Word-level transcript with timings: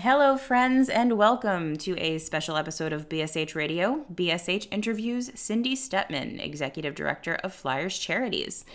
Hello, 0.00 0.36
friends, 0.36 0.90
and 0.90 1.16
welcome 1.16 1.74
to 1.78 1.98
a 1.98 2.18
special 2.18 2.58
episode 2.58 2.92
of 2.92 3.08
BSH 3.08 3.54
Radio. 3.54 4.04
BSH 4.14 4.68
interviews 4.70 5.30
Cindy 5.34 5.74
Stutman, 5.74 6.38
Executive 6.38 6.94
Director 6.94 7.36
of 7.36 7.54
Flyers 7.54 7.98
Charities. 7.98 8.66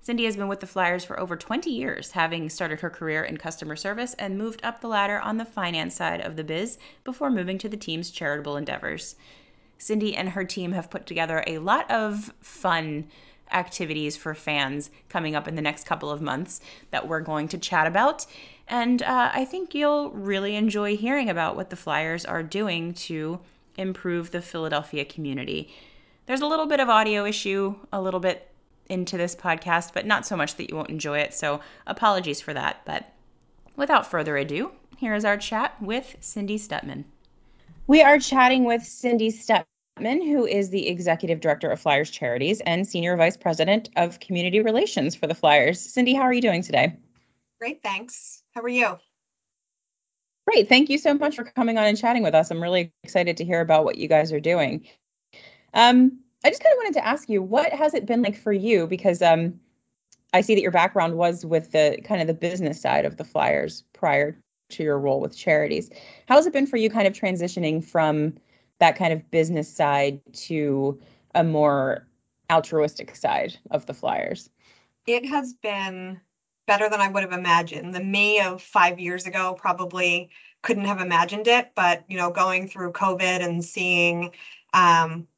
Cindy 0.00 0.24
has 0.24 0.36
been 0.36 0.48
with 0.48 0.58
the 0.58 0.66
Flyers 0.66 1.04
for 1.04 1.18
over 1.20 1.36
20 1.36 1.70
years, 1.70 2.10
having 2.10 2.48
started 2.48 2.80
her 2.80 2.90
career 2.90 3.22
in 3.22 3.36
customer 3.36 3.76
service 3.76 4.14
and 4.14 4.36
moved 4.36 4.64
up 4.64 4.80
the 4.80 4.88
ladder 4.88 5.20
on 5.20 5.36
the 5.36 5.44
finance 5.44 5.94
side 5.94 6.20
of 6.20 6.34
the 6.34 6.42
biz 6.42 6.76
before 7.04 7.30
moving 7.30 7.56
to 7.58 7.68
the 7.68 7.76
team's 7.76 8.10
charitable 8.10 8.56
endeavors. 8.56 9.14
Cindy 9.78 10.16
and 10.16 10.30
her 10.30 10.44
team 10.44 10.72
have 10.72 10.90
put 10.90 11.06
together 11.06 11.44
a 11.46 11.58
lot 11.58 11.88
of 11.88 12.34
fun 12.40 13.06
activities 13.52 14.16
for 14.16 14.34
fans 14.34 14.90
coming 15.08 15.36
up 15.36 15.46
in 15.46 15.54
the 15.54 15.62
next 15.62 15.86
couple 15.86 16.10
of 16.10 16.20
months 16.20 16.60
that 16.90 17.06
we're 17.06 17.20
going 17.20 17.46
to 17.46 17.58
chat 17.58 17.86
about. 17.86 18.26
And 18.66 19.02
uh, 19.02 19.30
I 19.32 19.44
think 19.44 19.74
you'll 19.74 20.10
really 20.10 20.56
enjoy 20.56 20.96
hearing 20.96 21.28
about 21.28 21.56
what 21.56 21.70
the 21.70 21.76
Flyers 21.76 22.24
are 22.24 22.42
doing 22.42 22.94
to 22.94 23.40
improve 23.76 24.30
the 24.30 24.40
Philadelphia 24.40 25.04
community. 25.04 25.72
There's 26.26 26.40
a 26.40 26.46
little 26.46 26.66
bit 26.66 26.80
of 26.80 26.88
audio 26.88 27.26
issue, 27.26 27.74
a 27.92 28.00
little 28.00 28.20
bit 28.20 28.50
into 28.88 29.16
this 29.16 29.34
podcast, 29.36 29.92
but 29.92 30.06
not 30.06 30.26
so 30.26 30.36
much 30.36 30.56
that 30.56 30.70
you 30.70 30.76
won't 30.76 30.90
enjoy 30.90 31.18
it. 31.18 31.34
So 31.34 31.60
apologies 31.86 32.40
for 32.40 32.54
that. 32.54 32.80
But 32.84 33.12
without 33.76 34.10
further 34.10 34.36
ado, 34.36 34.72
here 34.96 35.14
is 35.14 35.24
our 35.24 35.36
chat 35.36 35.80
with 35.82 36.16
Cindy 36.20 36.58
Stutman. 36.58 37.04
We 37.86 38.02
are 38.02 38.18
chatting 38.18 38.64
with 38.64 38.82
Cindy 38.82 39.30
Stutman, 39.30 39.66
who 40.00 40.46
is 40.46 40.70
the 40.70 40.88
executive 40.88 41.40
director 41.40 41.70
of 41.70 41.80
Flyers 41.80 42.10
Charities 42.10 42.60
and 42.60 42.86
senior 42.86 43.16
vice 43.16 43.36
president 43.36 43.90
of 43.96 44.20
community 44.20 44.60
relations 44.60 45.14
for 45.14 45.26
the 45.26 45.34
Flyers. 45.34 45.80
Cindy, 45.80 46.14
how 46.14 46.22
are 46.22 46.32
you 46.32 46.40
doing 46.40 46.62
today? 46.62 46.96
Great, 47.64 47.82
thanks. 47.82 48.42
How 48.54 48.60
are 48.60 48.68
you? 48.68 48.98
Great. 50.46 50.68
Thank 50.68 50.90
you 50.90 50.98
so 50.98 51.14
much 51.14 51.34
for 51.34 51.44
coming 51.44 51.78
on 51.78 51.84
and 51.84 51.96
chatting 51.96 52.22
with 52.22 52.34
us. 52.34 52.50
I'm 52.50 52.62
really 52.62 52.92
excited 53.02 53.38
to 53.38 53.44
hear 53.46 53.62
about 53.62 53.86
what 53.86 53.96
you 53.96 54.06
guys 54.06 54.34
are 54.34 54.38
doing. 54.38 54.86
Um, 55.72 56.18
I 56.44 56.50
just 56.50 56.62
kind 56.62 56.74
of 56.74 56.76
wanted 56.76 56.92
to 56.98 57.06
ask 57.06 57.30
you, 57.30 57.40
what 57.40 57.72
has 57.72 57.94
it 57.94 58.04
been 58.04 58.20
like 58.20 58.36
for 58.36 58.52
you? 58.52 58.86
Because 58.86 59.22
um, 59.22 59.58
I 60.34 60.42
see 60.42 60.54
that 60.54 60.60
your 60.60 60.72
background 60.72 61.14
was 61.14 61.46
with 61.46 61.72
the 61.72 61.98
kind 62.04 62.20
of 62.20 62.26
the 62.26 62.34
business 62.34 62.82
side 62.82 63.06
of 63.06 63.16
the 63.16 63.24
Flyers 63.24 63.82
prior 63.94 64.38
to 64.72 64.82
your 64.82 64.98
role 64.98 65.22
with 65.22 65.34
charities. 65.34 65.88
How 66.28 66.34
has 66.34 66.44
it 66.44 66.52
been 66.52 66.66
for 66.66 66.76
you, 66.76 66.90
kind 66.90 67.06
of 67.06 67.14
transitioning 67.14 67.82
from 67.82 68.34
that 68.78 68.98
kind 68.98 69.14
of 69.14 69.30
business 69.30 69.74
side 69.74 70.20
to 70.34 71.00
a 71.34 71.42
more 71.42 72.06
altruistic 72.52 73.16
side 73.16 73.56
of 73.70 73.86
the 73.86 73.94
Flyers? 73.94 74.50
It 75.06 75.24
has 75.24 75.54
been 75.54 76.20
better 76.66 76.88
than 76.88 77.00
I 77.00 77.08
would 77.08 77.22
have 77.22 77.32
imagined. 77.32 77.94
The 77.94 78.02
me 78.02 78.40
of 78.40 78.62
five 78.62 78.98
years 78.98 79.26
ago 79.26 79.54
probably 79.58 80.30
couldn't 80.62 80.86
have 80.86 81.00
imagined 81.00 81.46
it, 81.46 81.72
but 81.74 82.04
you 82.08 82.16
know, 82.16 82.30
going 82.30 82.68
through 82.68 82.92
COVID 82.92 83.44
and 83.44 83.64
seeing 83.64 84.32
um, 84.72 85.28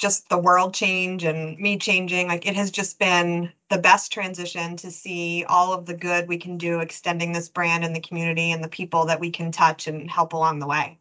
just 0.00 0.28
the 0.30 0.38
world 0.38 0.72
change 0.72 1.24
and 1.24 1.58
me 1.58 1.76
changing 1.76 2.26
like 2.26 2.46
it 2.46 2.56
has 2.56 2.70
just 2.70 2.98
been 2.98 3.52
the 3.68 3.76
best 3.76 4.10
transition 4.10 4.76
to 4.76 4.90
see 4.90 5.44
all 5.46 5.74
of 5.74 5.84
the 5.84 5.94
good 5.94 6.26
we 6.26 6.38
can 6.38 6.56
do 6.56 6.80
extending 6.80 7.32
this 7.32 7.50
brand 7.50 7.84
in 7.84 7.92
the 7.92 8.00
community 8.00 8.50
and 8.50 8.64
the 8.64 8.68
people 8.68 9.06
that 9.06 9.20
we 9.20 9.30
can 9.30 9.52
touch 9.52 9.86
and 9.86 10.10
help 10.10 10.32
along 10.32 10.58
the 10.58 10.66
way. 10.66 10.98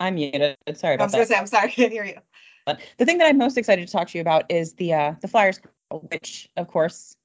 I'm 0.00 0.14
muted. 0.14 0.56
Sorry 0.74 0.94
about 0.94 1.14
I 1.14 1.18
was 1.18 1.28
that. 1.28 1.28
say, 1.28 1.38
i'm 1.38 1.46
sorry 1.46 1.68
i 1.68 1.70
can't 1.70 1.92
hear 1.92 2.04
you. 2.04 2.18
But 2.64 2.80
the 2.96 3.04
thing 3.04 3.18
that 3.18 3.26
i'm 3.26 3.38
most 3.38 3.58
excited 3.58 3.86
to 3.86 3.92
talk 3.92 4.08
to 4.08 4.18
you 4.18 4.22
about 4.22 4.50
is 4.50 4.72
the 4.74 4.94
uh 4.94 5.14
the 5.20 5.28
flyers 5.28 5.60
which 5.90 6.48
of 6.56 6.68
course 6.68 7.16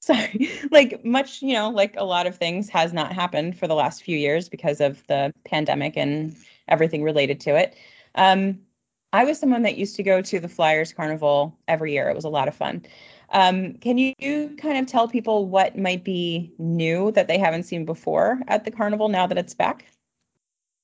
sorry 0.00 0.50
like 0.70 1.04
much 1.04 1.42
you 1.42 1.52
know 1.52 1.70
like 1.70 1.94
a 1.96 2.04
lot 2.04 2.26
of 2.26 2.36
things 2.36 2.68
has 2.68 2.92
not 2.92 3.12
happened 3.12 3.58
for 3.58 3.66
the 3.68 3.74
last 3.74 4.02
few 4.02 4.16
years 4.16 4.48
because 4.48 4.80
of 4.80 5.06
the 5.06 5.32
pandemic 5.44 5.96
and 5.96 6.36
everything 6.68 7.02
related 7.02 7.40
to 7.40 7.54
it 7.56 7.76
um, 8.16 8.58
I 9.12 9.24
was 9.24 9.38
someone 9.38 9.62
that 9.62 9.76
used 9.76 9.96
to 9.96 10.02
go 10.02 10.22
to 10.22 10.38
the 10.38 10.48
Flyers 10.48 10.92
Carnival 10.92 11.58
every 11.66 11.92
year. 11.92 12.08
It 12.08 12.14
was 12.14 12.24
a 12.24 12.28
lot 12.28 12.46
of 12.46 12.54
fun. 12.54 12.86
Um, 13.30 13.74
can 13.74 13.98
you 13.98 14.56
kind 14.56 14.78
of 14.78 14.86
tell 14.86 15.08
people 15.08 15.46
what 15.46 15.76
might 15.76 16.04
be 16.04 16.52
new 16.58 17.10
that 17.12 17.28
they 17.28 17.38
haven't 17.38 17.64
seen 17.64 17.84
before 17.84 18.40
at 18.48 18.64
the 18.64 18.70
carnival 18.70 19.08
now 19.08 19.26
that 19.26 19.38
it's 19.38 19.54
back? 19.54 19.86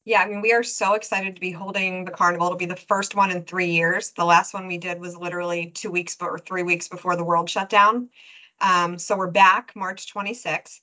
Yeah, 0.04 0.22
I 0.22 0.28
mean, 0.28 0.40
we 0.40 0.52
are 0.52 0.62
so 0.62 0.94
excited 0.94 1.34
to 1.34 1.40
be 1.40 1.50
holding 1.50 2.04
the 2.04 2.12
carnival. 2.12 2.46
It'll 2.46 2.58
be 2.58 2.66
the 2.66 2.76
first 2.76 3.16
one 3.16 3.32
in 3.32 3.42
three 3.42 3.70
years. 3.70 4.12
The 4.12 4.24
last 4.24 4.54
one 4.54 4.68
we 4.68 4.78
did 4.78 5.00
was 5.00 5.16
literally 5.16 5.66
two 5.66 5.90
weeks 5.90 6.16
or 6.20 6.38
three 6.38 6.62
weeks 6.62 6.86
before 6.86 7.16
the 7.16 7.24
world 7.24 7.50
shut 7.50 7.68
down. 7.68 8.10
Um, 8.60 8.98
so 8.98 9.16
we're 9.16 9.30
back 9.30 9.72
March 9.76 10.12
26th 10.12 10.80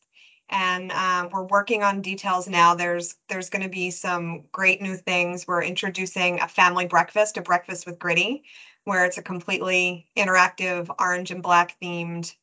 and 0.50 0.92
uh, 0.92 1.30
we're 1.32 1.44
working 1.46 1.84
on 1.84 2.02
details 2.02 2.48
now. 2.48 2.76
There's 2.76 3.16
there's 3.30 3.50
going 3.50 3.64
to 3.64 3.70
be 3.70 3.92
some 3.92 4.44
great 4.52 4.82
new 4.82 4.96
things. 4.96 5.48
We're 5.48 5.64
introducing 5.64 6.40
a 6.42 6.48
family 6.48 6.86
breakfast, 6.86 7.38
a 7.38 7.42
breakfast 7.42 7.86
with 7.86 8.00
Gritty, 8.00 8.44
where 8.84 9.06
it's 9.06 9.18
a 9.18 9.24
completely 9.24 10.08
interactive 10.18 10.94
orange 11.00 11.32
and 11.32 11.42
black 11.42 11.76
themed 11.82 12.34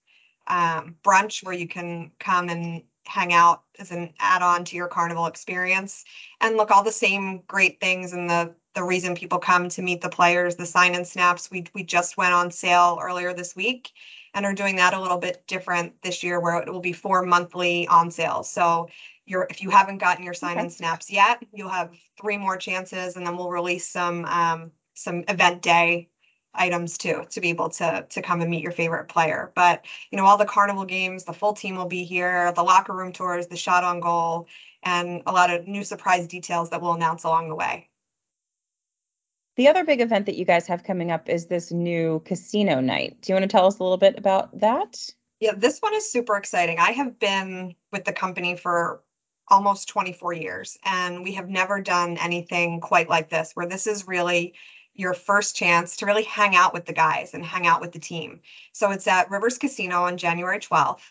um, 0.48 0.96
brunch 1.04 1.44
where 1.44 1.54
you 1.54 1.68
can 1.68 2.12
come 2.18 2.48
and 2.48 2.82
hang 3.06 3.32
out 3.32 3.62
as 3.78 3.90
an 3.92 4.12
add-on 4.20 4.64
to 4.64 4.76
your 4.76 4.88
carnival 4.88 5.26
experience 5.26 6.04
and 6.40 6.56
look 6.56 6.70
all 6.70 6.82
the 6.82 6.92
same 6.92 7.42
great 7.48 7.80
things 7.80 8.12
and 8.12 8.28
the 8.30 8.54
the 8.74 8.84
reason 8.84 9.16
people 9.16 9.38
come 9.38 9.68
to 9.68 9.82
meet 9.82 10.00
the 10.00 10.08
players 10.08 10.56
the 10.56 10.66
sign 10.66 10.94
and 10.94 11.06
snaps 11.06 11.50
we 11.50 11.64
we 11.74 11.82
just 11.82 12.16
went 12.16 12.32
on 12.34 12.50
sale 12.50 12.98
earlier 13.02 13.34
this 13.34 13.56
week 13.56 13.90
and 14.34 14.46
are 14.46 14.54
doing 14.54 14.76
that 14.76 14.94
a 14.94 15.00
little 15.00 15.18
bit 15.18 15.46
different 15.46 16.00
this 16.02 16.22
year 16.22 16.40
where 16.40 16.60
it 16.60 16.70
will 16.70 16.80
be 16.80 16.92
four 16.92 17.24
monthly 17.24 17.86
on 17.88 18.10
sales. 18.10 18.48
So 18.48 18.88
you're, 19.26 19.46
if 19.50 19.62
you 19.62 19.70
haven't 19.70 19.98
gotten 19.98 20.24
your 20.24 20.34
sign 20.34 20.52
okay. 20.52 20.60
and 20.60 20.72
snaps 20.72 21.10
yet, 21.10 21.42
you'll 21.52 21.68
have 21.68 21.90
three 22.20 22.36
more 22.36 22.56
chances 22.56 23.16
and 23.16 23.26
then 23.26 23.36
we'll 23.36 23.50
release 23.50 23.86
some 23.86 24.24
um, 24.24 24.72
some 24.94 25.24
event 25.28 25.62
day 25.62 26.08
items 26.54 26.98
too 26.98 27.24
to 27.30 27.40
be 27.40 27.48
able 27.48 27.70
to 27.70 28.04
to 28.10 28.22
come 28.22 28.40
and 28.40 28.50
meet 28.50 28.62
your 28.62 28.72
favorite 28.72 29.08
player. 29.08 29.52
But 29.54 29.84
you 30.10 30.18
know, 30.18 30.24
all 30.24 30.36
the 30.36 30.44
carnival 30.44 30.84
games, 30.84 31.24
the 31.24 31.32
full 31.32 31.52
team 31.52 31.76
will 31.76 31.86
be 31.86 32.04
here, 32.04 32.52
the 32.52 32.62
locker 32.62 32.92
room 32.92 33.12
tours, 33.12 33.46
the 33.46 33.56
shot 33.56 33.84
on 33.84 34.00
goal, 34.00 34.48
and 34.82 35.22
a 35.26 35.32
lot 35.32 35.50
of 35.50 35.66
new 35.68 35.84
surprise 35.84 36.26
details 36.26 36.70
that 36.70 36.82
we'll 36.82 36.94
announce 36.94 37.24
along 37.24 37.48
the 37.48 37.54
way. 37.54 37.89
The 39.56 39.68
other 39.68 39.84
big 39.84 40.00
event 40.00 40.26
that 40.26 40.36
you 40.36 40.44
guys 40.44 40.66
have 40.68 40.84
coming 40.84 41.10
up 41.10 41.28
is 41.28 41.46
this 41.46 41.70
new 41.70 42.20
casino 42.24 42.80
night. 42.80 43.20
Do 43.20 43.32
you 43.32 43.34
want 43.34 43.50
to 43.50 43.54
tell 43.54 43.66
us 43.66 43.78
a 43.78 43.82
little 43.82 43.98
bit 43.98 44.18
about 44.18 44.60
that? 44.60 45.10
Yeah, 45.40 45.52
this 45.56 45.80
one 45.80 45.94
is 45.94 46.10
super 46.10 46.36
exciting. 46.36 46.78
I 46.78 46.92
have 46.92 47.18
been 47.18 47.74
with 47.92 48.04
the 48.04 48.12
company 48.12 48.56
for 48.56 49.02
almost 49.48 49.88
24 49.88 50.32
years. 50.34 50.78
And 50.84 51.24
we 51.24 51.32
have 51.32 51.48
never 51.48 51.80
done 51.80 52.16
anything 52.18 52.80
quite 52.80 53.08
like 53.08 53.28
this, 53.28 53.52
where 53.54 53.66
this 53.66 53.86
is 53.86 54.06
really 54.06 54.54
your 54.94 55.14
first 55.14 55.56
chance 55.56 55.96
to 55.96 56.06
really 56.06 56.24
hang 56.24 56.54
out 56.54 56.72
with 56.72 56.84
the 56.84 56.92
guys 56.92 57.34
and 57.34 57.44
hang 57.44 57.66
out 57.66 57.80
with 57.80 57.92
the 57.92 57.98
team. 57.98 58.40
So 58.72 58.90
it's 58.90 59.06
at 59.06 59.30
Rivers 59.30 59.58
Casino 59.58 60.04
on 60.04 60.16
January 60.16 60.58
12th 60.58 61.02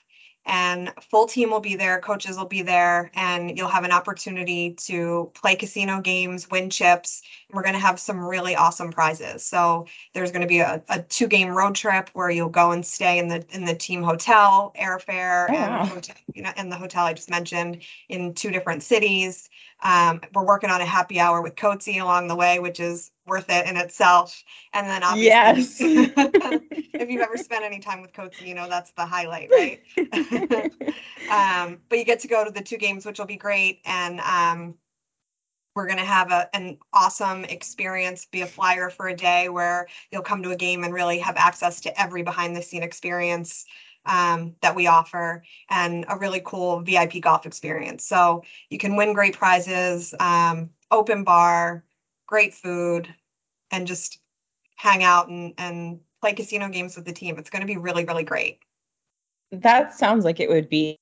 and 0.50 0.92
full 1.12 1.28
team 1.28 1.52
will 1.52 1.60
be 1.60 1.76
there 1.76 2.00
coaches 2.00 2.36
will 2.36 2.46
be 2.46 2.64
there 2.64 3.12
and 3.14 3.56
you'll 3.56 3.68
have 3.68 3.84
an 3.84 3.92
opportunity 3.92 4.74
to 4.74 5.32
play 5.36 5.56
casino 5.56 6.02
games 6.02 6.50
win 6.50 6.72
chips. 6.72 7.22
We're 7.54 7.62
going 7.62 7.76
to 7.76 7.80
have 7.80 8.00
some 8.00 8.20
really 8.20 8.56
awesome 8.56 8.92
prizes. 8.92 9.46
So 9.46 9.86
there's 10.14 10.32
going 10.32 10.42
to 10.42 10.48
be 10.48 10.60
a, 10.60 10.82
a 10.90 11.04
two 11.04 11.28
game 11.28 11.50
road 11.50 11.76
trip 11.76 12.10
where 12.14 12.32
you'll 12.32 12.50
go 12.50 12.72
and 12.72 12.84
stay 12.84 13.20
in 13.20 13.28
the 13.28 13.46
in 13.52 13.64
the 13.64 13.76
team 13.76 14.02
hotel 14.02 14.74
airfare 14.80 15.46
oh, 15.50 15.54
and 15.54 15.90
hotel, 15.90 16.16
you 16.34 16.42
know 16.42 16.52
in 16.58 16.70
the 16.70 16.76
hotel 16.76 17.06
i 17.06 17.14
just 17.14 17.30
mentioned 17.30 17.84
in 18.10 18.34
two 18.34 18.50
different 18.50 18.82
cities. 18.82 19.50
Um, 19.82 20.22
we're 20.34 20.46
working 20.46 20.72
on 20.72 20.82
a 20.82 20.86
happy 20.86 21.20
hour 21.20 21.42
with 21.42 21.56
Coatesy 21.56 22.02
along 22.02 22.28
the 22.28 22.36
way, 22.36 22.60
which 22.60 22.80
is 22.80 23.12
worth 23.30 23.50
it 23.50 23.68
in 23.68 23.78
itself. 23.78 24.44
And 24.74 24.88
then 24.88 25.04
obviously, 25.04 25.28
yes. 25.28 25.78
if 26.94 27.10
you've 27.10 27.22
ever 27.22 27.38
spent 27.38 27.64
any 27.64 27.80
time 27.80 28.02
with 28.02 28.14
Coatesy, 28.14 28.48
you 28.48 28.56
know 28.56 28.68
that's 28.68 28.92
the 28.92 29.06
highlight, 29.06 29.50
right? 29.52 29.82
um, 31.32 31.78
but 31.90 32.00
you 32.00 32.06
get 32.06 32.20
to 32.22 32.28
go 32.28 32.44
to 32.44 32.52
the 32.52 32.62
two 32.62 32.78
games, 32.78 33.06
which 33.06 33.20
will 33.20 33.26
be 33.26 33.38
great. 33.38 33.82
And 33.86 34.20
um, 34.20 34.76
we're 35.76 35.88
going 35.88 36.00
to 36.00 36.06
have 36.06 36.32
a, 36.32 36.50
an 36.54 36.78
awesome 36.94 37.46
experience, 37.46 38.26
be 38.26 38.42
a 38.42 38.48
flyer 38.48 38.90
for 38.90 39.08
a 39.08 39.16
day 39.16 39.50
where 39.50 39.88
you'll 40.12 40.22
come 40.22 40.44
to 40.44 40.52
a 40.52 40.56
game 40.56 40.84
and 40.84 40.94
really 40.94 41.20
have 41.20 41.38
access 41.38 41.82
to 41.82 42.02
every 42.02 42.24
behind 42.24 42.56
the 42.56 42.62
scene 42.62 42.84
experience 42.84 43.66
um, 44.06 44.56
that 44.62 44.76
we 44.76 44.88
offer 44.88 45.44
and 45.70 46.06
a 46.10 46.18
really 46.18 46.42
cool 46.44 46.82
VIP 46.82 47.22
golf 47.22 47.46
experience. 47.46 48.06
So 48.06 48.44
you 48.70 48.78
can 48.78 48.96
win 48.96 49.14
great 49.14 49.38
prizes, 49.38 50.14
um, 50.20 50.72
open 50.92 51.24
bar, 51.24 51.84
great 52.30 52.54
food, 52.54 53.14
and 53.72 53.88
just 53.88 54.20
hang 54.76 55.04
out 55.04 55.28
and, 55.30 55.56
and 55.58 56.00
play 56.22 56.34
casino 56.34 56.70
games 56.70 56.96
with 56.96 57.06
the 57.06 57.12
team. 57.12 57.38
It's 57.40 57.50
going 57.50 57.62
to 57.62 57.68
be 57.68 57.78
really, 57.78 58.06
really 58.06 58.24
great. 58.24 58.60
That 59.52 59.96
sounds 59.96 60.24
like 60.26 60.40
it 60.40 60.48
would 60.48 60.70
be 60.70 60.96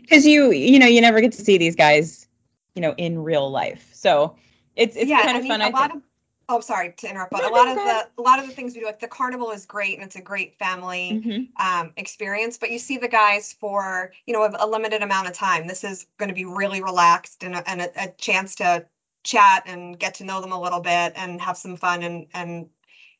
because 0.00 0.26
you 0.26 0.50
you 0.50 0.78
know 0.78 0.86
you 0.86 1.00
never 1.00 1.20
get 1.20 1.32
to 1.32 1.44
see 1.44 1.58
these 1.58 1.76
guys 1.76 2.26
you 2.74 2.82
know 2.82 2.94
in 2.96 3.22
real 3.22 3.50
life 3.50 3.88
so 3.92 4.34
it's 4.74 4.96
it's 4.96 5.08
yeah, 5.08 5.22
kind 5.22 5.36
of 5.36 5.36
I 5.36 5.40
mean, 5.42 5.48
fun 5.48 5.60
a 5.60 5.66
I 5.66 5.70
lot 5.70 5.90
think. 5.90 6.02
of 6.02 6.09
oh 6.50 6.60
sorry 6.60 6.92
to 6.96 7.08
interrupt 7.08 7.30
but 7.30 7.42
no, 7.42 7.48
a 7.48 7.54
lot 7.54 7.68
of 7.68 7.76
the 7.76 8.08
a 8.18 8.22
lot 8.22 8.38
of 8.38 8.46
the 8.46 8.52
things 8.52 8.74
we 8.74 8.80
do 8.80 8.86
like 8.86 9.00
the 9.00 9.08
carnival 9.08 9.50
is 9.50 9.64
great 9.64 9.94
and 9.94 10.04
it's 10.04 10.16
a 10.16 10.20
great 10.20 10.54
family 10.56 11.22
mm-hmm. 11.24 11.64
um, 11.64 11.92
experience 11.96 12.58
but 12.58 12.70
you 12.70 12.78
see 12.78 12.98
the 12.98 13.08
guys 13.08 13.52
for 13.52 14.12
you 14.26 14.34
know 14.34 14.42
a, 14.42 14.56
a 14.60 14.66
limited 14.66 15.02
amount 15.02 15.28
of 15.28 15.34
time. 15.34 15.66
This 15.66 15.84
is 15.84 16.06
going 16.18 16.28
to 16.28 16.34
be 16.34 16.44
really 16.44 16.82
relaxed 16.82 17.42
and, 17.42 17.54
a, 17.54 17.68
and 17.68 17.80
a, 17.80 18.04
a, 18.04 18.08
chance 18.12 18.56
to 18.56 18.86
chat 19.24 19.64
and 19.66 19.98
get 19.98 20.14
to 20.14 20.24
know 20.24 20.40
them 20.40 20.52
a 20.52 20.60
little 20.60 20.80
bit 20.80 21.12
and 21.16 21.40
have 21.40 21.56
some 21.56 21.76
fun 21.76 22.02
and 22.02 22.26
and 22.32 22.68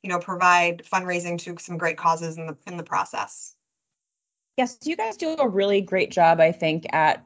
you 0.03 0.11
know 0.11 0.19
provide 0.19 0.83
fundraising 0.85 1.39
to 1.41 1.57
some 1.59 1.79
great 1.79 1.97
causes 1.97 2.37
in 2.39 2.47
the 2.47 2.57
in 2.67 2.77
the 2.77 2.83
process. 2.83 3.55
Yes 4.57 4.79
you 4.85 4.97
guys 4.97 5.17
do 5.17 5.37
a 5.39 5.49
really 5.49 5.81
great 5.81 6.11
job 6.11 6.39
i 6.39 6.53
think 6.53 6.85
at 6.93 7.25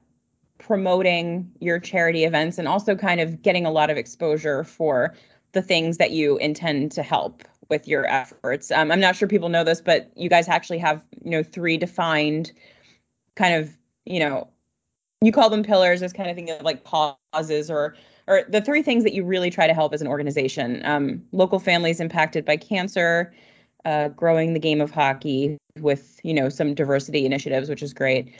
promoting 0.58 1.50
your 1.58 1.80
charity 1.80 2.24
events 2.24 2.58
and 2.58 2.68
also 2.68 2.94
kind 2.94 3.20
of 3.20 3.42
getting 3.42 3.66
a 3.66 3.70
lot 3.72 3.90
of 3.90 3.96
exposure 3.96 4.62
for 4.62 5.14
the 5.54 5.62
things 5.62 5.96
that 5.98 6.10
you 6.10 6.36
intend 6.38 6.92
to 6.92 7.02
help 7.02 7.42
with 7.70 7.88
your 7.88 8.06
efforts. 8.06 8.70
Um, 8.70 8.92
I'm 8.92 9.00
not 9.00 9.16
sure 9.16 9.26
people 9.26 9.48
know 9.48 9.64
this, 9.64 9.80
but 9.80 10.10
you 10.16 10.28
guys 10.28 10.48
actually 10.48 10.78
have, 10.78 11.02
you 11.24 11.30
know, 11.30 11.42
three 11.42 11.76
defined 11.76 12.52
kind 13.36 13.54
of, 13.54 13.76
you 14.04 14.20
know, 14.20 14.48
you 15.20 15.32
call 15.32 15.48
them 15.48 15.62
pillars 15.62 16.02
as 16.02 16.12
kind 16.12 16.28
of 16.28 16.36
thing 16.36 16.50
of 16.50 16.62
like 16.62 16.84
causes 16.84 17.70
or 17.70 17.96
or 18.26 18.42
the 18.48 18.60
three 18.60 18.82
things 18.82 19.04
that 19.04 19.12
you 19.12 19.24
really 19.24 19.50
try 19.50 19.66
to 19.66 19.74
help 19.74 19.92
as 19.92 20.00
an 20.00 20.08
organization. 20.08 20.84
Um, 20.84 21.22
local 21.32 21.58
families 21.58 22.00
impacted 22.00 22.44
by 22.44 22.56
cancer, 22.56 23.34
uh, 23.84 24.08
growing 24.08 24.54
the 24.54 24.60
game 24.60 24.80
of 24.80 24.90
hockey 24.90 25.58
with, 25.78 26.20
you 26.22 26.32
know, 26.32 26.48
some 26.48 26.74
diversity 26.74 27.26
initiatives, 27.26 27.68
which 27.68 27.82
is 27.82 27.92
great. 27.92 28.32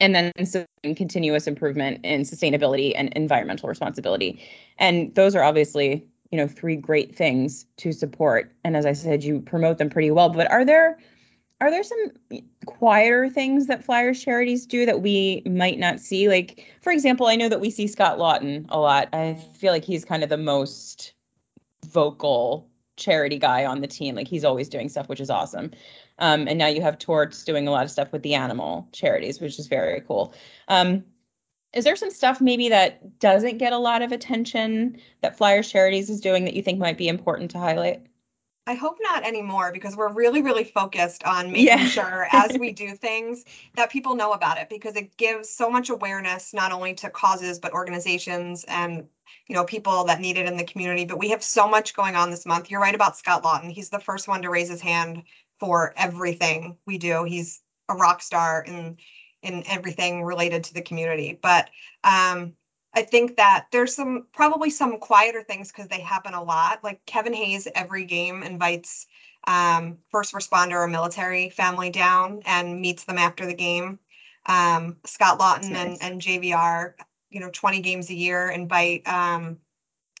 And 0.00 0.14
then 0.14 0.32
some 0.44 0.66
continuous 0.96 1.46
improvement 1.46 2.04
in 2.04 2.22
sustainability 2.22 2.92
and 2.96 3.12
environmental 3.14 3.68
responsibility. 3.68 4.40
And 4.78 5.14
those 5.14 5.34
are 5.34 5.42
obviously 5.42 6.04
you 6.30 6.38
know 6.38 6.46
three 6.46 6.76
great 6.76 7.14
things 7.14 7.66
to 7.78 7.92
support. 7.92 8.52
And 8.64 8.76
as 8.76 8.86
i 8.86 8.92
said 8.92 9.24
you 9.24 9.40
promote 9.40 9.78
them 9.78 9.90
pretty 9.90 10.10
well. 10.10 10.28
But 10.30 10.50
are 10.50 10.64
there 10.64 10.98
are 11.60 11.70
there 11.70 11.82
some 11.82 12.10
quieter 12.66 13.30
things 13.30 13.66
that 13.68 13.84
flyers 13.84 14.22
charities 14.22 14.66
do 14.66 14.84
that 14.86 15.00
we 15.00 15.42
might 15.46 15.78
not 15.78 16.00
see? 16.00 16.28
Like 16.28 16.66
for 16.82 16.92
example 16.92 17.26
i 17.26 17.36
know 17.36 17.48
that 17.48 17.60
we 17.60 17.70
see 17.70 17.86
scott 17.86 18.18
laughton 18.18 18.66
a 18.68 18.78
lot. 18.78 19.08
I 19.12 19.34
feel 19.34 19.72
like 19.72 19.84
he's 19.84 20.04
kind 20.04 20.22
of 20.22 20.28
the 20.28 20.36
most 20.36 21.14
vocal 21.86 22.68
charity 22.96 23.38
guy 23.38 23.64
on 23.66 23.80
the 23.80 23.86
team. 23.86 24.14
Like 24.14 24.28
he's 24.28 24.44
always 24.44 24.68
doing 24.68 24.88
stuff 24.88 25.08
which 25.08 25.20
is 25.20 25.30
awesome. 25.30 25.70
Um, 26.18 26.48
and 26.48 26.58
now 26.58 26.66
you 26.66 26.80
have 26.80 26.98
torts 26.98 27.44
doing 27.44 27.68
a 27.68 27.70
lot 27.70 27.84
of 27.84 27.90
stuff 27.90 28.10
with 28.10 28.22
the 28.22 28.34
animal 28.34 28.88
charities 28.92 29.40
which 29.40 29.58
is 29.58 29.66
very 29.66 30.00
cool. 30.00 30.34
Um, 30.68 31.04
is 31.72 31.84
there 31.84 31.96
some 31.96 32.10
stuff 32.10 32.40
maybe 32.40 32.70
that 32.70 33.18
doesn't 33.18 33.58
get 33.58 33.72
a 33.72 33.78
lot 33.78 34.02
of 34.02 34.12
attention 34.12 34.98
that 35.20 35.36
Flyers 35.36 35.70
Charities 35.70 36.10
is 36.10 36.20
doing 36.20 36.44
that 36.44 36.54
you 36.54 36.62
think 36.62 36.78
might 36.78 36.98
be 36.98 37.08
important 37.08 37.50
to 37.52 37.58
highlight? 37.58 38.06
I 38.68 38.74
hope 38.74 38.98
not 39.00 39.24
anymore 39.24 39.70
because 39.72 39.96
we're 39.96 40.12
really, 40.12 40.42
really 40.42 40.64
focused 40.64 41.22
on 41.22 41.52
making 41.52 41.66
yeah. 41.66 41.86
sure 41.86 42.26
as 42.32 42.58
we 42.58 42.72
do 42.72 42.96
things 42.96 43.44
that 43.76 43.90
people 43.90 44.16
know 44.16 44.32
about 44.32 44.58
it 44.58 44.68
because 44.68 44.96
it 44.96 45.16
gives 45.16 45.48
so 45.48 45.70
much 45.70 45.88
awareness 45.88 46.52
not 46.52 46.72
only 46.72 46.94
to 46.94 47.10
causes 47.10 47.60
but 47.60 47.72
organizations 47.72 48.64
and 48.66 49.06
you 49.46 49.54
know 49.54 49.64
people 49.64 50.04
that 50.04 50.20
need 50.20 50.36
it 50.36 50.46
in 50.46 50.56
the 50.56 50.64
community. 50.64 51.04
But 51.04 51.18
we 51.18 51.30
have 51.30 51.44
so 51.44 51.68
much 51.68 51.94
going 51.94 52.16
on 52.16 52.30
this 52.30 52.44
month. 52.44 52.68
You're 52.68 52.80
right 52.80 52.94
about 52.94 53.16
Scott 53.16 53.44
Laughton. 53.44 53.70
He's 53.70 53.90
the 53.90 54.00
first 54.00 54.26
one 54.26 54.42
to 54.42 54.50
raise 54.50 54.68
his 54.68 54.80
hand 54.80 55.22
for 55.60 55.94
everything 55.96 56.76
we 56.86 56.98
do. 56.98 57.22
He's 57.22 57.62
a 57.88 57.94
rock 57.94 58.20
star 58.20 58.64
and 58.66 58.96
in 59.46 59.62
everything 59.66 60.24
related 60.24 60.64
to 60.64 60.74
the 60.74 60.82
community. 60.82 61.38
But 61.40 61.70
um, 62.04 62.54
I 62.92 63.02
think 63.02 63.36
that 63.36 63.66
there's 63.72 63.94
some 63.94 64.26
probably 64.32 64.70
some 64.70 64.98
quieter 64.98 65.42
things 65.42 65.70
because 65.70 65.88
they 65.88 66.00
happen 66.00 66.34
a 66.34 66.42
lot. 66.42 66.82
Like 66.82 67.04
Kevin 67.06 67.34
Hayes, 67.34 67.68
every 67.74 68.04
game 68.04 68.42
invites 68.42 69.06
um, 69.46 69.98
first 70.10 70.34
responder 70.34 70.72
or 70.72 70.88
military 70.88 71.50
family 71.50 71.90
down 71.90 72.42
and 72.46 72.80
meets 72.80 73.04
them 73.04 73.18
after 73.18 73.46
the 73.46 73.54
game. 73.54 73.98
Um, 74.46 74.96
Scott 75.04 75.38
Laughton 75.38 75.70
nice. 75.70 75.98
and, 76.00 76.02
and 76.02 76.20
JVR, 76.20 76.94
you 77.30 77.40
know, 77.40 77.50
20 77.52 77.80
games 77.80 78.10
a 78.10 78.14
year 78.14 78.48
invite 78.48 79.06
um, 79.06 79.58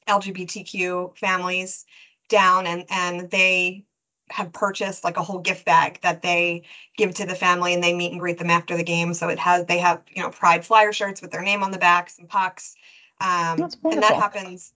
LGBTQ 0.06 1.16
families 1.16 1.84
down 2.28 2.66
and 2.66 2.84
and 2.90 3.30
they 3.30 3.84
have 4.30 4.52
purchased 4.52 5.04
like 5.04 5.16
a 5.16 5.22
whole 5.22 5.38
gift 5.38 5.64
bag 5.64 6.00
that 6.02 6.22
they 6.22 6.62
give 6.96 7.14
to 7.14 7.26
the 7.26 7.34
family 7.34 7.74
and 7.74 7.82
they 7.82 7.94
meet 7.94 8.12
and 8.12 8.20
greet 8.20 8.38
them 8.38 8.50
after 8.50 8.76
the 8.76 8.82
game. 8.82 9.14
So 9.14 9.28
it 9.28 9.38
has 9.38 9.66
they 9.66 9.78
have 9.78 10.02
you 10.14 10.22
know 10.22 10.30
pride 10.30 10.64
flyer 10.64 10.92
shirts 10.92 11.22
with 11.22 11.30
their 11.30 11.42
name 11.42 11.62
on 11.62 11.70
the 11.70 11.78
back, 11.78 12.10
some 12.10 12.26
pucks, 12.26 12.76
um, 13.20 13.62
and 13.84 14.02
that 14.02 14.14
happens 14.14 14.72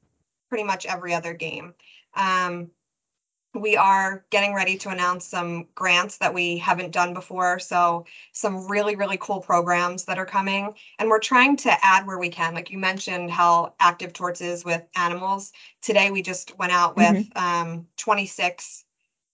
pretty 0.48 0.64
much 0.64 0.86
every 0.86 1.14
other 1.14 1.32
game. 1.32 1.74
Um, 2.14 2.70
we 3.54 3.76
are 3.76 4.24
getting 4.30 4.54
ready 4.54 4.76
to 4.78 4.90
announce 4.90 5.26
some 5.26 5.66
grants 5.74 6.18
that 6.18 6.32
we 6.32 6.58
haven't 6.58 6.92
done 6.92 7.14
before. 7.14 7.58
So, 7.58 8.06
some 8.32 8.68
really, 8.68 8.94
really 8.94 9.18
cool 9.20 9.40
programs 9.40 10.04
that 10.04 10.18
are 10.18 10.26
coming. 10.26 10.74
And 10.98 11.08
we're 11.08 11.18
trying 11.18 11.56
to 11.58 11.84
add 11.84 12.06
where 12.06 12.18
we 12.18 12.28
can. 12.28 12.54
Like 12.54 12.70
you 12.70 12.78
mentioned, 12.78 13.30
how 13.30 13.74
active 13.80 14.12
Torts 14.12 14.40
is 14.40 14.64
with 14.64 14.82
animals. 14.94 15.52
Today, 15.82 16.12
we 16.12 16.22
just 16.22 16.56
went 16.58 16.72
out 16.72 16.96
with 16.96 17.16
mm-hmm. 17.16 17.70
um, 17.70 17.86
26 17.96 18.84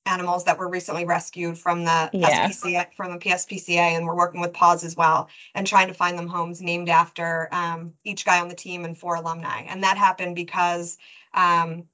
animals 0.06 0.44
that 0.44 0.58
were 0.58 0.68
recently 0.68 1.04
rescued 1.04 1.58
from 1.58 1.84
the 1.84 2.10
yeah. 2.12 2.48
SPCA, 2.48 2.86
from 2.96 3.12
the 3.12 3.18
PSPCA, 3.18 3.96
and 3.96 4.06
we're 4.06 4.16
working 4.16 4.40
with 4.40 4.52
Paws 4.52 4.84
as 4.84 4.96
well 4.96 5.28
and 5.54 5.66
trying 5.66 5.88
to 5.88 5.94
find 5.94 6.18
them 6.18 6.28
homes 6.28 6.62
named 6.62 6.88
after 6.88 7.48
um, 7.52 7.92
each 8.04 8.25
guy 8.25 8.40
on 8.40 8.48
the 8.48 8.54
team 8.54 8.84
and 8.84 8.96
four 8.96 9.16
alumni. 9.16 9.62
And 9.68 9.82
that 9.82 9.98
happened 9.98 10.36
because 10.36 10.96
um, 11.34 11.84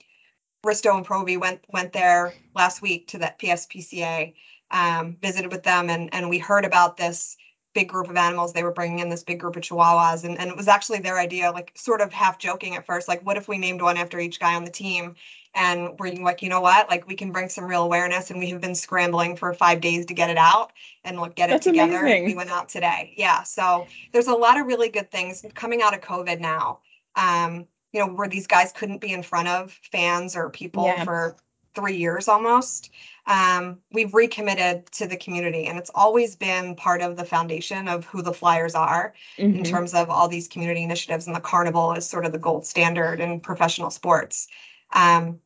Risto 0.65 0.97
and 0.97 1.05
Provi 1.05 1.37
went 1.37 1.65
went 1.69 1.93
there 1.93 2.35
last 2.55 2.83
week 2.83 3.09
to 3.09 3.19
that 3.19 3.39
PSPCA, 3.39 4.35
um, 4.71 5.17
visited 5.21 5.51
with 5.51 5.65
them, 5.65 5.91
and 5.91 6.15
and 6.15 6.29
we 6.31 6.39
heard 6.39 6.65
about 6.65 6.97
this 6.97 7.37
big 7.75 7.89
group 7.89 8.09
of 8.09 8.17
animals 8.17 8.53
they 8.53 8.63
were 8.63 8.73
bringing 8.73 8.99
in 8.99 9.09
this 9.09 9.23
big 9.23 9.41
group 9.41 9.57
of 9.57 9.63
chihuahuas 9.63 10.25
and, 10.25 10.39
and 10.39 10.51
it 10.51 10.57
was 10.57 10.69
actually 10.69 10.99
their 10.99 11.19
idea 11.19 11.51
like 11.51 11.73
sort 11.75 12.01
of 12.01 12.13
half 12.13 12.39
joking 12.39 12.77
at 12.77 12.85
first 12.85 13.09
like 13.09 13.25
what 13.25 13.37
if 13.37 13.49
we 13.49 13.59
named 13.59 13.81
one 13.81 13.97
after 13.97 14.19
each 14.19 14.39
guy 14.39 14.55
on 14.55 14.65
the 14.65 14.71
team 14.71 15.15
and 15.55 15.99
we're 15.99 16.13
like 16.23 16.43
you 16.43 16.49
know 16.49 16.61
what 16.61 16.89
like 16.91 17.07
we 17.07 17.15
can 17.15 17.33
bring 17.33 17.49
some 17.49 17.65
real 17.65 17.83
awareness 17.83 18.31
and 18.31 18.39
we 18.39 18.51
have 18.51 18.61
been 18.61 18.75
scrambling 18.75 19.37
for 19.37 19.53
five 19.55 19.81
days 19.81 20.07
to 20.07 20.15
get 20.15 20.31
it 20.31 20.37
out 20.37 20.73
and 21.05 21.19
look 21.21 21.35
get 21.35 21.51
it 21.51 21.55
That's 21.55 21.67
together 21.67 22.01
amazing. 22.01 22.27
we 22.27 22.35
went 22.35 22.51
out 22.51 22.69
today 22.69 23.15
yeah 23.17 23.43
so 23.43 23.87
there's 24.13 24.29
a 24.29 24.35
lot 24.35 24.59
of 24.59 24.67
really 24.67 24.89
good 24.89 25.11
things 25.11 25.45
coming 25.55 25.83
out 25.83 25.95
of 25.95 26.01
covid 26.01 26.41
now 26.41 26.81
um 27.17 27.67
you 27.93 28.01
know 28.01 28.13
where 28.13 28.29
these 28.29 28.47
guys 28.47 28.73
couldn't 28.73 29.01
be 29.01 29.13
in 29.13 29.23
front 29.23 29.49
of 29.49 29.79
fans 29.91 30.37
or 30.37 30.51
people 30.51 30.87
yeah. 30.87 31.05
for 31.05 31.37
three 31.75 31.97
years 31.97 32.29
almost, 32.29 32.91
um, 33.27 33.79
we've 33.93 34.15
recommitted 34.15 34.87
to 34.93 35.07
the 35.07 35.17
community. 35.17 35.67
And 35.67 35.79
it's 35.79 35.91
always 35.95 36.37
been 36.37 36.75
part 36.75 37.03
of 37.03 37.17
the 37.17 37.25
foundation 37.25 37.89
of 37.89 38.05
who 38.05 38.23
the 38.23 38.33
Flyers 38.33 38.75
are 38.75 39.15
mm-hmm. 39.39 39.59
in 39.59 39.65
terms 39.65 39.95
of 39.95 40.11
all 40.11 40.29
these 40.29 40.49
community 40.49 40.83
initiatives. 40.83 41.27
And 41.27 41.37
the 41.37 41.41
carnival 41.41 41.93
is 41.93 42.07
sort 42.07 42.27
of 42.27 42.33
the 42.33 42.39
gold 42.39 42.67
standard 42.67 43.21
in 43.21 43.41
professional 43.41 43.91
sports. 43.91 44.49
Um, 44.93 45.41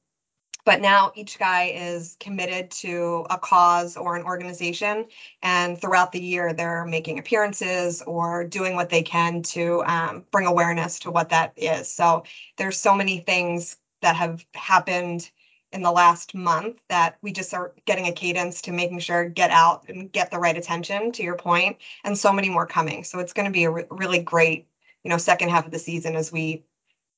but 0.67 0.81
now 0.81 1.13
each 1.15 1.39
guy 1.39 1.73
is 1.77 2.17
committed 2.19 2.73
to 2.73 3.25
a 3.31 3.39
cause 3.39 3.97
or 3.97 4.17
an 4.17 4.25
organization 4.25 5.07
and 5.41 5.81
throughout 5.81 6.13
the 6.13 6.21
year 6.21 6.53
they're 6.53 6.85
making 6.85 7.19
appearances 7.19 8.03
or 8.03 8.45
doing 8.45 8.75
what 8.75 8.91
they 8.91 9.03
can 9.03 9.43
to 9.43 9.83
um, 9.85 10.25
bring 10.33 10.47
awareness 10.47 10.99
to 10.99 11.11
what 11.11 11.31
that 11.31 11.53
is 11.57 11.91
so 11.91 12.25
there's 12.59 12.79
so 12.79 12.95
many 12.95 13.21
things 13.21 13.77
that 14.03 14.17
have 14.17 14.45
happened 14.55 15.31
in 15.77 15.83
the 15.83 15.93
last 15.93 16.35
month 16.35 16.77
that 16.89 17.19
we 17.23 17.31
just 17.31 17.53
are 17.55 17.73
getting 17.85 18.07
a 18.07 18.13
cadence 18.13 18.63
to 18.63 18.73
making 18.73 18.99
sure 18.99 19.29
get 19.29 19.51
out 19.51 19.89
and 19.89 20.11
get 20.11 20.31
the 20.31 20.39
right 20.39 20.57
attention 20.57 21.13
to 21.13 21.23
your 21.23 21.37
point 21.37 21.77
and 22.03 22.17
so 22.19 22.33
many 22.33 22.49
more 22.49 22.67
coming 22.67 23.05
so 23.05 23.19
it's 23.19 23.35
going 23.35 23.47
to 23.47 23.53
be 23.53 23.65
a 23.65 23.71
re- 23.71 23.85
really 23.91 24.19
great 24.19 24.67
you 25.05 25.11
know 25.11 25.19
second 25.19 25.51
half 25.51 25.67
of 25.67 25.71
the 25.71 25.79
season 25.79 26.17
as 26.17 26.33
we 26.33 26.65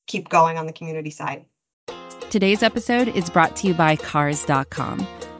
keep 0.07 0.29
going 0.29 0.59
on 0.59 0.67
the 0.67 0.73
community 0.73 1.11
side 1.11 1.45
Today's 2.31 2.62
episode 2.62 3.09
is 3.09 3.31
brought 3.31 3.57
to 3.57 3.69
you 3.69 3.73
by 3.73 3.97
Cars.com. 3.97 5.07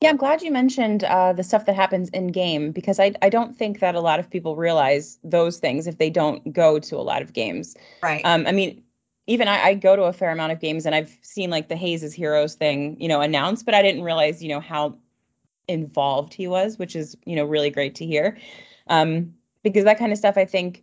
Yeah, 0.00 0.08
I'm 0.08 0.16
glad 0.16 0.40
you 0.40 0.50
mentioned 0.50 1.04
uh, 1.04 1.34
the 1.34 1.42
stuff 1.42 1.66
that 1.66 1.74
happens 1.74 2.08
in 2.08 2.28
game 2.28 2.72
because 2.72 2.98
I, 2.98 3.12
I 3.20 3.28
don't 3.28 3.54
think 3.54 3.80
that 3.80 3.94
a 3.94 4.00
lot 4.00 4.18
of 4.18 4.30
people 4.30 4.56
realize 4.56 5.18
those 5.22 5.58
things 5.58 5.86
if 5.86 5.98
they 5.98 6.08
don't 6.08 6.52
go 6.52 6.78
to 6.78 6.96
a 6.96 7.02
lot 7.04 7.20
of 7.20 7.34
games. 7.34 7.76
Right. 8.02 8.22
Um, 8.24 8.46
I 8.46 8.52
mean, 8.52 8.82
even 9.26 9.46
I, 9.46 9.62
I 9.62 9.74
go 9.74 9.96
to 9.96 10.04
a 10.04 10.12
fair 10.14 10.30
amount 10.30 10.52
of 10.52 10.60
games 10.60 10.86
and 10.86 10.94
I've 10.94 11.16
seen 11.20 11.50
like 11.50 11.68
the 11.68 11.76
Hayes 11.76 12.14
Heroes 12.14 12.54
thing, 12.54 12.98
you 12.98 13.08
know, 13.08 13.20
announced, 13.20 13.66
but 13.66 13.74
I 13.74 13.82
didn't 13.82 14.02
realize, 14.02 14.42
you 14.42 14.48
know, 14.48 14.60
how 14.60 14.96
involved 15.68 16.32
he 16.32 16.48
was, 16.48 16.78
which 16.78 16.96
is, 16.96 17.14
you 17.26 17.36
know, 17.36 17.44
really 17.44 17.70
great 17.70 17.96
to 17.96 18.06
hear. 18.06 18.38
Um, 18.86 19.34
because 19.62 19.84
that 19.84 19.98
kind 19.98 20.12
of 20.12 20.18
stuff, 20.18 20.38
I 20.38 20.46
think 20.46 20.82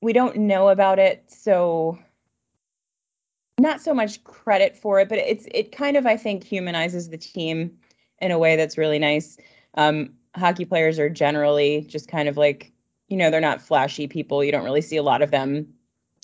we 0.00 0.12
don't 0.12 0.36
know 0.36 0.68
about 0.68 1.00
it. 1.00 1.24
So 1.26 1.98
not 3.58 3.80
so 3.80 3.92
much 3.94 4.22
credit 4.22 4.76
for 4.76 5.00
it, 5.00 5.08
but 5.08 5.18
it's 5.18 5.46
it 5.52 5.72
kind 5.72 5.96
of 5.96 6.06
I 6.06 6.16
think 6.16 6.44
humanizes 6.44 7.10
the 7.10 7.18
team 7.18 7.78
in 8.22 8.30
a 8.30 8.38
way 8.38 8.56
that's 8.56 8.78
really 8.78 8.98
nice. 8.98 9.36
Um, 9.74 10.14
hockey 10.34 10.64
players 10.64 10.98
are 10.98 11.10
generally 11.10 11.82
just 11.82 12.08
kind 12.08 12.28
of 12.28 12.36
like 12.36 12.72
you 13.08 13.16
know 13.18 13.30
they're 13.30 13.40
not 13.40 13.60
flashy 13.60 14.06
people. 14.06 14.42
You 14.42 14.52
don't 14.52 14.64
really 14.64 14.80
see 14.80 14.96
a 14.96 15.02
lot 15.02 15.20
of 15.20 15.30
them 15.30 15.74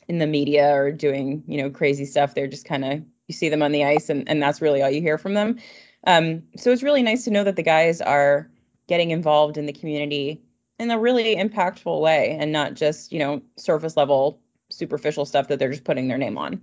in 0.07 0.19
the 0.19 0.27
media 0.27 0.75
or 0.75 0.91
doing 0.91 1.45
you 1.47 1.61
know 1.61 1.71
crazy 1.71 2.07
stuff. 2.07 2.35
They're 2.35 2.47
just 2.47 2.65
kind 2.65 2.85
of 2.85 3.03
you 3.27 3.35
see 3.35 3.51
them 3.51 3.63
on 3.63 3.73
the 3.73 3.85
ice 3.85 4.09
and 4.09 4.29
and 4.29 4.43
that's 4.43 4.63
really 4.63 4.81
all 4.81 4.91
you 4.91 5.03
hear 5.03 5.19
from 5.19 5.35
them. 5.35 5.59
Um, 6.07 6.45
so 6.57 6.71
it's 6.71 6.83
really 6.83 7.03
nice 7.03 7.25
to 7.25 7.31
know 7.31 7.45
that 7.45 7.57
the 7.57 7.63
guys 7.63 8.01
are 8.01 8.49
getting 8.87 9.11
involved 9.11 9.59
in 9.59 9.67
the 9.67 9.73
community 9.73 10.41
in 10.79 10.91
a 10.91 10.99
really 10.99 11.37
impactful 11.37 12.01
way 12.01 12.37
and 12.41 12.53
not 12.53 12.75
just 12.75 13.13
you 13.13 13.19
know 13.19 13.43
surface 13.57 13.97
level 13.97 14.41
superficial 14.71 15.25
stuff 15.25 15.49
that 15.49 15.59
they're 15.59 15.71
just 15.71 15.85
putting 15.85 16.09
their 16.09 16.19
name 16.19 16.39
on. 16.39 16.63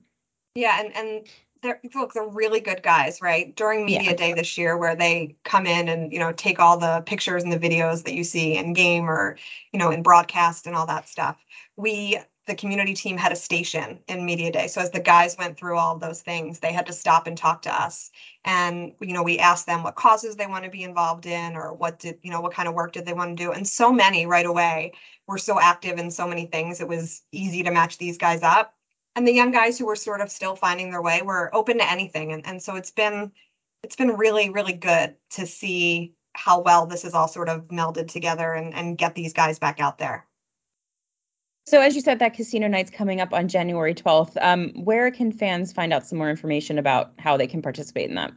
Yeah, 0.55 0.79
and 0.79 0.95
and 0.95 1.27
they're 1.65 1.81
look, 1.95 2.13
they're 2.13 2.27
really 2.27 2.59
good 2.59 2.83
guys, 2.83 3.21
right? 3.21 3.55
During 3.55 3.85
media 3.85 4.11
yeah. 4.11 4.15
day 4.15 4.33
this 4.33 4.57
year, 4.57 4.77
where 4.77 4.95
they 4.95 5.35
come 5.43 5.65
in 5.65 5.89
and 5.89 6.13
you 6.13 6.19
know 6.19 6.31
take 6.31 6.59
all 6.59 6.77
the 6.77 7.01
pictures 7.05 7.43
and 7.43 7.51
the 7.51 7.59
videos 7.59 8.03
that 8.03 8.13
you 8.13 8.23
see 8.23 8.55
in 8.55 8.73
game 8.73 9.09
or 9.09 9.37
you 9.73 9.79
know 9.79 9.91
in 9.91 10.03
broadcast 10.03 10.67
and 10.67 10.75
all 10.75 10.85
that 10.85 11.09
stuff. 11.09 11.37
We 11.75 12.19
the 12.47 12.55
community 12.55 12.93
team 12.93 13.17
had 13.17 13.31
a 13.31 13.35
station 13.35 13.99
in 14.07 14.23
media 14.23 14.51
day 14.51 14.67
so 14.67 14.79
as 14.79 14.91
the 14.91 14.99
guys 14.99 15.35
went 15.37 15.57
through 15.57 15.77
all 15.77 15.97
those 15.97 16.21
things 16.21 16.59
they 16.59 16.71
had 16.71 16.85
to 16.85 16.93
stop 16.93 17.25
and 17.25 17.37
talk 17.37 17.63
to 17.63 17.73
us 17.73 18.11
and 18.43 18.93
you 19.01 19.13
know 19.13 19.23
we 19.23 19.39
asked 19.39 19.65
them 19.65 19.81
what 19.81 19.95
causes 19.95 20.35
they 20.35 20.45
want 20.45 20.63
to 20.63 20.69
be 20.69 20.83
involved 20.83 21.25
in 21.25 21.55
or 21.55 21.73
what 21.73 21.99
did 21.99 22.19
you 22.21 22.29
know 22.29 22.41
what 22.41 22.53
kind 22.53 22.67
of 22.67 22.75
work 22.75 22.91
did 22.91 23.05
they 23.05 23.13
want 23.13 23.35
to 23.35 23.43
do 23.43 23.51
and 23.51 23.67
so 23.67 23.91
many 23.91 24.25
right 24.27 24.45
away 24.45 24.93
were 25.27 25.39
so 25.39 25.59
active 25.59 25.97
in 25.97 26.11
so 26.11 26.27
many 26.27 26.45
things 26.45 26.81
it 26.81 26.87
was 26.87 27.23
easy 27.31 27.63
to 27.63 27.71
match 27.71 27.97
these 27.97 28.17
guys 28.17 28.43
up 28.43 28.75
and 29.15 29.27
the 29.27 29.33
young 29.33 29.51
guys 29.51 29.79
who 29.79 29.85
were 29.85 29.95
sort 29.95 30.21
of 30.21 30.29
still 30.29 30.55
finding 30.55 30.91
their 30.91 31.01
way 31.01 31.21
were 31.21 31.53
open 31.53 31.77
to 31.77 31.89
anything. 31.89 32.33
And, 32.33 32.45
and 32.45 32.61
so 32.61 32.75
it's 32.75 32.91
been 32.91 33.31
it's 33.83 33.95
been 33.95 34.11
really 34.17 34.49
really 34.49 34.73
good 34.73 35.15
to 35.31 35.45
see 35.45 36.13
how 36.33 36.61
well 36.61 36.85
this 36.85 37.05
is 37.05 37.13
all 37.13 37.27
sort 37.27 37.47
of 37.47 37.67
melded 37.67 38.09
together 38.09 38.53
and, 38.53 38.73
and 38.73 38.97
get 38.97 39.15
these 39.15 39.33
guys 39.33 39.57
back 39.57 39.79
out 39.79 39.97
there. 39.97 40.25
So 41.67 41.81
as 41.81 41.95
you 41.95 42.01
said 42.01 42.19
that 42.19 42.35
casino 42.35 42.67
night's 42.67 42.91
coming 42.91 43.21
up 43.21 43.33
on 43.33 43.47
january 43.47 43.95
12th 43.95 44.37
um, 44.41 44.71
where 44.75 45.09
can 45.11 45.31
fans 45.31 45.73
find 45.73 45.93
out 45.93 46.05
some 46.05 46.17
more 46.17 46.29
information 46.29 46.77
about 46.77 47.13
how 47.17 47.37
they 47.37 47.47
can 47.47 47.61
participate 47.61 48.09
in 48.09 48.15
that? 48.15 48.33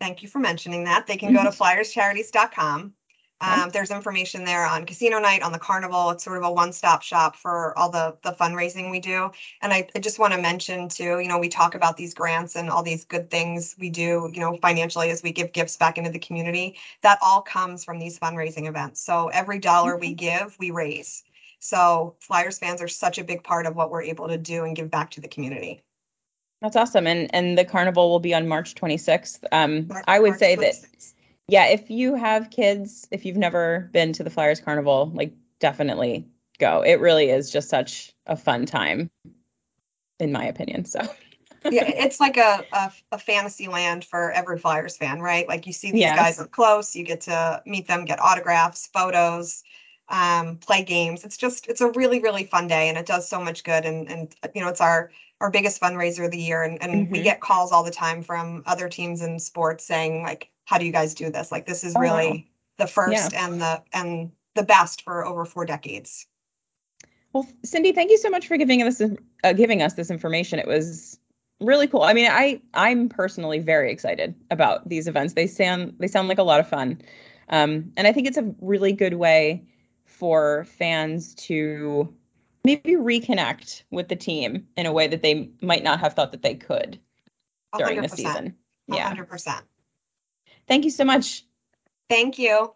Thank 0.00 0.22
you 0.22 0.28
for 0.28 0.40
mentioning 0.40 0.84
that. 0.84 1.06
They 1.06 1.16
can 1.16 1.32
go 1.32 1.44
to 1.44 1.50
flyerscharities.com 1.56 2.94
um, 3.44 3.70
there's 3.70 3.90
information 3.90 4.44
there 4.44 4.64
on 4.64 4.86
casino 4.86 5.18
night, 5.18 5.42
on 5.42 5.52
the 5.52 5.58
carnival. 5.58 6.10
It's 6.10 6.24
sort 6.24 6.38
of 6.38 6.44
a 6.44 6.50
one-stop 6.50 7.02
shop 7.02 7.36
for 7.36 7.76
all 7.78 7.90
the 7.90 8.16
the 8.22 8.32
fundraising 8.32 8.90
we 8.90 9.00
do. 9.00 9.30
And 9.60 9.72
I, 9.72 9.86
I 9.94 9.98
just 9.98 10.18
want 10.18 10.32
to 10.32 10.40
mention 10.40 10.88
too, 10.88 11.18
you 11.18 11.28
know, 11.28 11.38
we 11.38 11.48
talk 11.48 11.74
about 11.74 11.96
these 11.96 12.14
grants 12.14 12.56
and 12.56 12.70
all 12.70 12.82
these 12.82 13.04
good 13.04 13.30
things 13.30 13.76
we 13.78 13.90
do, 13.90 14.30
you 14.32 14.40
know, 14.40 14.56
financially 14.56 15.10
as 15.10 15.22
we 15.22 15.32
give 15.32 15.52
gifts 15.52 15.76
back 15.76 15.98
into 15.98 16.10
the 16.10 16.18
community. 16.18 16.76
That 17.02 17.18
all 17.22 17.42
comes 17.42 17.84
from 17.84 17.98
these 17.98 18.18
fundraising 18.18 18.66
events. 18.66 19.00
So 19.00 19.28
every 19.28 19.58
dollar 19.58 19.96
we 19.96 20.14
give, 20.14 20.56
we 20.58 20.70
raise. 20.70 21.22
So 21.58 22.16
Flyers 22.20 22.58
fans 22.58 22.80
are 22.80 22.88
such 22.88 23.18
a 23.18 23.24
big 23.24 23.44
part 23.44 23.66
of 23.66 23.76
what 23.76 23.90
we're 23.90 24.02
able 24.02 24.28
to 24.28 24.38
do 24.38 24.64
and 24.64 24.74
give 24.74 24.90
back 24.90 25.10
to 25.12 25.20
the 25.20 25.28
community. 25.28 25.82
That's 26.62 26.76
awesome. 26.76 27.06
And 27.06 27.34
and 27.34 27.58
the 27.58 27.64
carnival 27.66 28.08
will 28.08 28.20
be 28.20 28.32
on 28.32 28.48
March 28.48 28.74
26th. 28.74 29.44
Um, 29.52 29.88
March, 29.88 30.04
I 30.08 30.18
would 30.18 30.30
March 30.30 30.38
say 30.38 30.56
26th. 30.56 30.60
that 30.60 31.14
yeah, 31.48 31.66
if 31.66 31.90
you 31.90 32.14
have 32.14 32.50
kids, 32.50 33.06
if 33.10 33.24
you've 33.24 33.36
never 33.36 33.90
been 33.92 34.12
to 34.14 34.24
the 34.24 34.30
Flyers 34.30 34.60
Carnival, 34.60 35.10
like 35.14 35.32
definitely 35.60 36.26
go. 36.58 36.82
It 36.82 37.00
really 37.00 37.30
is 37.30 37.50
just 37.50 37.68
such 37.68 38.12
a 38.26 38.36
fun 38.36 38.66
time, 38.66 39.10
in 40.18 40.32
my 40.32 40.46
opinion. 40.46 40.84
So. 40.84 41.00
yeah, 41.70 41.84
it's 41.86 42.20
like 42.20 42.36
a, 42.36 42.64
a, 42.72 42.92
a 43.12 43.18
fantasy 43.18 43.68
land 43.68 44.04
for 44.04 44.30
every 44.32 44.58
Flyers 44.58 44.96
fan, 44.96 45.20
right? 45.20 45.48
Like 45.48 45.66
you 45.66 45.72
see 45.72 45.92
these 45.92 46.04
guys 46.04 46.38
up 46.38 46.50
close, 46.50 46.94
you 46.94 47.04
get 47.04 47.22
to 47.22 47.62
meet 47.66 47.88
them, 47.88 48.04
get 48.04 48.20
autographs, 48.20 48.86
photos, 48.86 49.64
um, 50.08 50.56
play 50.58 50.84
games. 50.84 51.24
It's 51.24 51.36
just 51.36 51.68
it's 51.68 51.80
a 51.80 51.90
really 51.90 52.20
really 52.20 52.44
fun 52.44 52.68
day, 52.68 52.88
and 52.88 52.98
it 52.98 53.06
does 53.06 53.28
so 53.28 53.40
much 53.40 53.64
good. 53.64 53.84
And 53.84 54.10
and 54.10 54.34
you 54.54 54.60
know 54.60 54.68
it's 54.68 54.80
our 54.80 55.10
our 55.40 55.50
biggest 55.50 55.80
fundraiser 55.80 56.24
of 56.24 56.30
the 56.30 56.38
year, 56.38 56.62
and 56.62 56.82
and 56.82 56.92
mm-hmm. 56.92 57.12
we 57.12 57.22
get 57.22 57.40
calls 57.40 57.72
all 57.72 57.84
the 57.84 57.90
time 57.90 58.22
from 58.22 58.62
other 58.66 58.88
teams 58.88 59.22
in 59.22 59.38
sports 59.38 59.86
saying 59.86 60.22
like, 60.22 60.50
how 60.64 60.78
do 60.78 60.86
you 60.86 60.92
guys 60.92 61.14
do 61.14 61.30
this? 61.30 61.52
Like 61.52 61.66
this 61.66 61.84
is 61.84 61.94
oh, 61.96 62.00
really 62.00 62.28
wow. 62.28 62.84
the 62.84 62.86
first 62.86 63.32
yeah. 63.32 63.46
and 63.46 63.60
the 63.60 63.82
and 63.92 64.32
the 64.54 64.62
best 64.62 65.02
for 65.02 65.24
over 65.24 65.44
four 65.44 65.64
decades. 65.64 66.26
Well, 67.32 67.46
Cindy, 67.64 67.92
thank 67.92 68.10
you 68.10 68.18
so 68.18 68.30
much 68.30 68.46
for 68.46 68.56
giving 68.56 68.82
us 68.82 69.00
uh, 69.00 69.52
giving 69.52 69.82
us 69.82 69.94
this 69.94 70.10
information. 70.10 70.58
It 70.58 70.68
was 70.68 71.18
really 71.60 71.86
cool. 71.86 72.02
I 72.02 72.14
mean, 72.14 72.30
I 72.30 72.60
I'm 72.72 73.08
personally 73.08 73.58
very 73.58 73.90
excited 73.90 74.34
about 74.50 74.88
these 74.88 75.08
events. 75.08 75.34
They 75.34 75.46
sound 75.46 75.94
they 75.98 76.06
sound 76.06 76.28
like 76.28 76.38
a 76.38 76.44
lot 76.44 76.60
of 76.60 76.68
fun, 76.68 77.00
um, 77.48 77.92
and 77.96 78.06
I 78.06 78.12
think 78.12 78.28
it's 78.28 78.38
a 78.38 78.54
really 78.60 78.92
good 78.92 79.14
way 79.14 79.64
for 80.06 80.64
fans 80.64 81.34
to 81.34 82.12
maybe 82.62 82.92
reconnect 82.92 83.82
with 83.90 84.08
the 84.08 84.16
team 84.16 84.66
in 84.76 84.86
a 84.86 84.92
way 84.92 85.06
that 85.08 85.22
they 85.22 85.50
might 85.60 85.82
not 85.82 86.00
have 86.00 86.14
thought 86.14 86.32
that 86.32 86.42
they 86.42 86.54
could 86.54 86.98
during 87.76 87.98
100%. 87.98 88.02
the 88.02 88.08
season. 88.08 88.56
Yeah, 88.86 89.08
hundred 89.08 89.28
percent. 89.28 89.64
Thank 90.66 90.84
you 90.84 90.90
so 90.90 91.04
much. 91.04 91.44
Thank 92.08 92.38
you. 92.38 92.74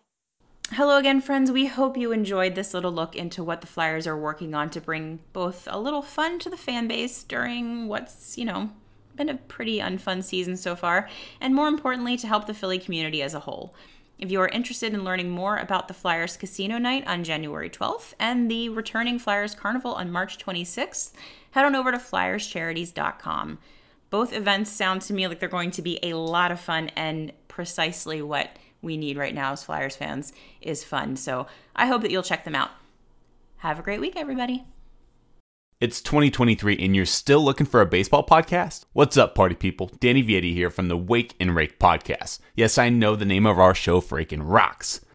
Hello 0.73 0.99
again, 0.99 1.23
friends. 1.23 1.51
We 1.51 1.67
hope 1.67 1.97
you 1.97 2.13
enjoyed 2.13 2.55
this 2.55 2.75
little 2.75 2.93
look 2.93 3.17
into 3.17 3.43
what 3.43 3.63
the 3.63 3.67
Flyers 3.67 4.07
are 4.07 4.19
working 4.19 4.55
on 4.55 4.69
to 4.71 4.81
bring 4.81 5.21
both 5.33 5.67
a 5.71 5.81
little 5.81 6.03
fun 6.03 6.39
to 6.41 6.51
the 6.51 6.59
fan 6.59 6.89
base 6.89 7.25
during 7.25 7.89
what's, 7.89 8.37
you 8.37 8.45
know, 8.45 8.71
been 9.17 9.31
a 9.31 9.37
pretty 9.37 9.79
unfun 9.79 10.23
season 10.23 10.57
so 10.57 10.77
far, 10.77 11.09
and 11.41 11.55
more 11.55 11.69
importantly, 11.69 12.19
to 12.19 12.27
help 12.27 12.47
the 12.47 12.53
Philly 12.53 12.79
community 12.79 13.23
as 13.23 13.33
a 13.33 13.41
whole. 13.41 13.75
If 14.19 14.31
you 14.31 14.41
are 14.41 14.49
interested 14.49 14.93
in 14.93 15.05
learning 15.05 15.31
more 15.31 15.57
about 15.57 15.89
the 15.89 15.95
Flyers 15.95 16.37
Casino 16.37 16.77
Night 16.77 17.07
on 17.07 17.25
January 17.25 17.71
12th 17.71 18.15
and 18.19 18.51
the 18.51 18.69
returning 18.69 19.19
Flyers 19.19 19.55
Carnival 19.55 19.95
on 19.95 20.11
March 20.11 20.39
26th, 20.39 21.13
head 21.53 21.65
on 21.65 21.75
over 21.75 21.93
to 21.93 21.99
flyerscharities.com. 21.99 23.59
Both 24.11 24.33
events 24.33 24.71
sound 24.71 25.03
to 25.03 25.15
me 25.15 25.29
like 25.29 25.39
they're 25.39 25.49
going 25.49 25.71
to 25.73 25.83
be 25.83 25.99
a 26.03 26.15
lot 26.15 26.51
of 26.51 26.61
fun 26.61 26.91
and 26.97 27.33
precisely 27.59 28.23
what 28.23 28.51
we 28.83 28.97
need 28.97 29.17
right 29.17 29.35
now 29.35 29.51
as 29.51 29.65
Flyers 29.65 29.97
fans 29.97 30.33
is 30.61 30.85
fun. 30.85 31.17
So 31.17 31.49
I 31.75 31.87
hope 31.87 32.03
that 32.03 32.13
you'll 32.13 32.23
check 32.23 32.45
them 32.45 32.55
out. 32.55 32.71
Have 33.57 33.81
a 33.81 33.83
great 33.83 34.01
week, 34.01 34.13
everybody. 34.15 34.63
It's 35.81 36.01
2023 36.01 36.77
and 36.79 36.95
you're 36.95 37.05
still 37.05 37.45
looking 37.45 37.67
for 37.67 37.81
a 37.81 37.87
baseball 37.87 38.25
podcast? 38.25 38.85
What's 38.93 39.17
up, 39.17 39.35
party 39.35 39.57
people? 39.57 39.91
Danny 39.99 40.23
Vietti 40.23 40.55
here 40.55 40.71
from 40.71 40.87
the 40.87 40.97
Wake 40.97 41.35
and 41.41 41.57
Rake 41.57 41.81
podcast. 41.81 42.39
Yes, 42.55 42.79
I 42.79 42.91
know 42.91 43.17
the 43.17 43.25
name 43.25 43.45
of 43.45 43.59
our 43.59 43.75
show 43.75 44.01
freaking 44.01 44.43
rocks. 44.45 45.01